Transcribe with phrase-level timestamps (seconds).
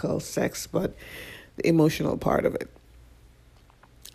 [0.00, 0.94] physical sex, but
[1.56, 2.70] the emotional part of it.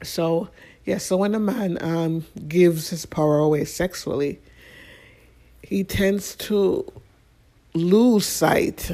[0.04, 0.50] So,
[0.84, 4.40] yes, yeah, so when a man um, gives his power away sexually,
[5.63, 6.92] he tends to
[7.74, 8.92] lose sight.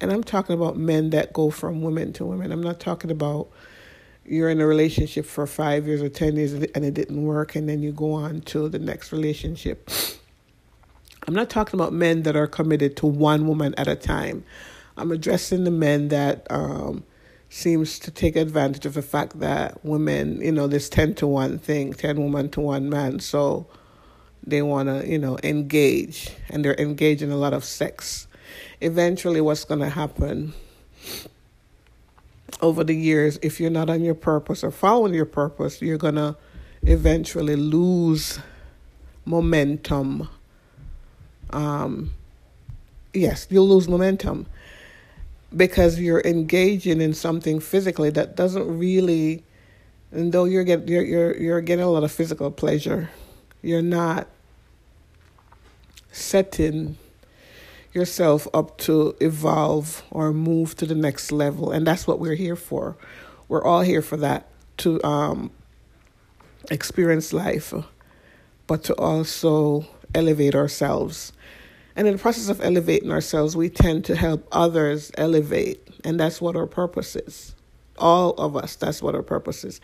[0.00, 2.52] And I'm talking about men that go from women to women.
[2.52, 3.48] I'm not talking about
[4.26, 7.68] you're in a relationship for five years or 10 years and it didn't work, and
[7.68, 9.90] then you go on to the next relationship.
[11.26, 14.44] I'm not talking about men that are committed to one woman at a time.
[14.96, 17.04] I'm addressing the men that um,
[17.48, 21.58] seems to take advantage of the fact that women, you know, this 10 to 1
[21.58, 23.18] thing, 10 women to 1 man.
[23.20, 23.66] So
[24.46, 28.28] they want to, you know, engage and they're engaged in a lot of sex.
[28.80, 30.52] Eventually, what's going to happen
[32.60, 36.14] over the years, if you're not on your purpose or following your purpose, you're going
[36.14, 36.36] to
[36.82, 38.38] eventually lose
[39.24, 40.28] momentum.
[41.50, 42.12] Um,
[43.12, 44.46] yes, you'll lose momentum
[45.56, 49.44] because you're engaging in something physically that doesn't really,
[50.10, 53.10] and though you're get you're you're you're getting a lot of physical pleasure,
[53.62, 54.28] you're not
[56.12, 56.96] setting
[57.92, 61.70] yourself up to evolve or move to the next level.
[61.70, 62.96] And that's what we're here for.
[63.48, 64.48] We're all here for that
[64.78, 65.50] to um,
[66.70, 67.72] experience life,
[68.66, 71.32] but to also elevate ourselves.
[71.96, 75.86] And in the process of elevating ourselves, we tend to help others elevate.
[76.04, 77.54] And that's what our purpose is.
[77.98, 79.80] All of us, that's what our purpose is.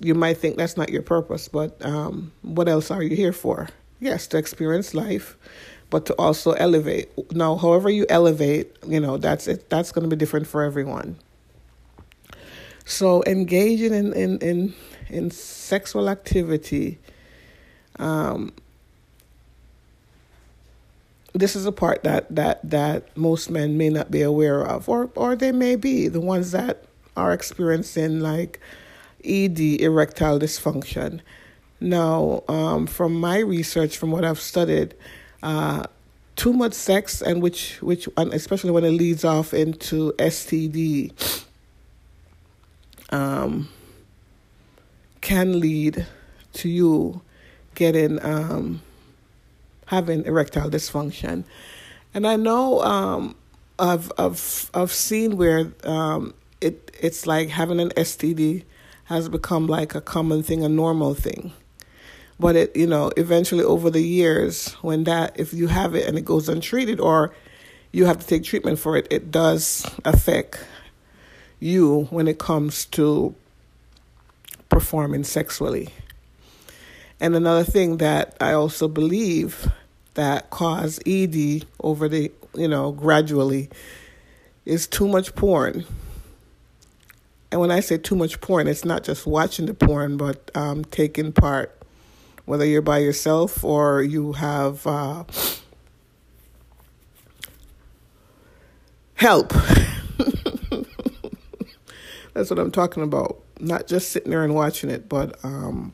[0.00, 3.68] You might think that's not your purpose, but um, what else are you here for?
[4.00, 5.36] Yes, to experience life,
[5.90, 7.10] but to also elevate.
[7.32, 9.70] Now, however you elevate, you know, that's it.
[9.70, 11.16] That's going to be different for everyone.
[12.84, 14.74] So engaging in in in,
[15.08, 16.98] in sexual activity,
[17.98, 18.52] um,
[21.32, 25.10] this is a part that that that most men may not be aware of, or
[25.14, 26.84] or they may be the ones that
[27.16, 28.60] are experiencing like
[29.24, 31.20] ED, erectile dysfunction.
[31.80, 34.94] Now, um, from my research, from what I've studied,
[35.42, 35.84] uh,
[36.36, 41.44] too much sex and which which especially when it leads off into STD
[43.10, 43.68] um,
[45.20, 46.06] can lead
[46.54, 47.20] to you
[47.74, 48.82] getting um,
[49.86, 51.44] having erectile dysfunction,
[52.14, 53.36] and I know um,
[53.78, 58.64] I've I've I've seen where um, it it's like having an STD
[59.04, 61.52] has become like a common thing, a normal thing.
[62.38, 66.18] But it you know eventually over the years when that if you have it and
[66.18, 67.34] it goes untreated or
[67.92, 70.64] you have to take treatment for it it does affect
[71.60, 73.34] you when it comes to
[74.68, 75.90] performing sexually
[77.22, 79.72] and another thing that i also believe
[80.14, 83.70] that cause ed over the you know gradually
[84.66, 85.86] is too much porn
[87.50, 90.84] and when i say too much porn it's not just watching the porn but um,
[90.84, 91.78] taking part
[92.44, 95.24] whether you're by yourself or you have uh,
[99.22, 99.52] help.
[102.34, 103.40] That's what I'm talking about.
[103.60, 105.92] Not just sitting there and watching it, but um,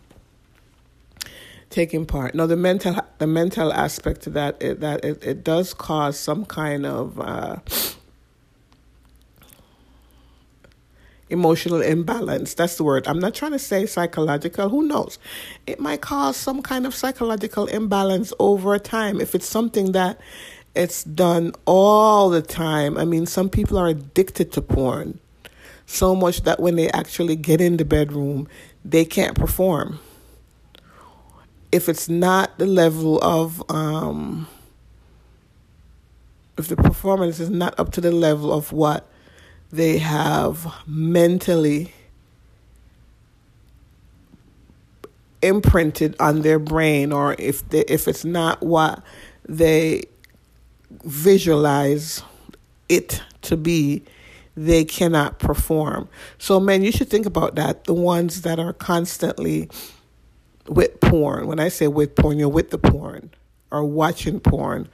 [1.71, 2.35] taking part.
[2.35, 6.45] Now, the mental the mental aspect to that it, that it, it does cause some
[6.45, 7.57] kind of uh,
[11.31, 12.55] emotional imbalance.
[12.55, 13.07] That's the word.
[13.07, 14.69] I'm not trying to say psychological.
[14.69, 15.19] Who knows?
[15.67, 20.19] It might cause some kind of psychological imbalance over time if it's something that
[20.75, 22.97] it's done all the time.
[22.97, 25.19] I mean, some people are addicted to porn
[25.87, 28.47] so much that when they actually get in the bedroom,
[28.85, 29.99] they can't perform.
[31.71, 34.49] If it's not the level of, um,
[36.57, 39.09] if the performance is not up to the level of what
[39.71, 41.93] they have mentally
[45.43, 49.03] imprinted on their brain or if they, if it's not what
[49.49, 50.03] they
[51.05, 52.23] visualize
[52.89, 54.03] it to be
[54.57, 56.09] they cannot perform.
[56.39, 57.85] So men you should think about that.
[57.85, 59.69] The ones that are constantly
[60.69, 63.31] with porn when i say with porn you're with the porn
[63.71, 64.89] or watching porn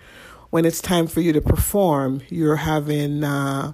[0.50, 3.72] when it's time for you to perform you're having uh,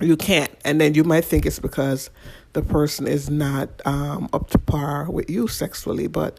[0.00, 0.50] you can't.
[0.64, 2.10] And then you might think it's because
[2.52, 6.38] the person is not um, up to par with you sexually, but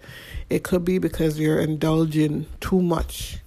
[0.49, 3.39] it could be because you're indulging too much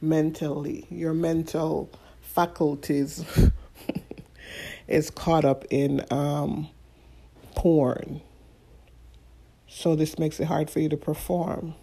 [0.00, 0.86] mentally.
[0.90, 3.24] Your mental faculties
[4.88, 6.68] is caught up in um,
[7.54, 8.20] porn.
[9.74, 11.74] So this makes it hard for you to perform.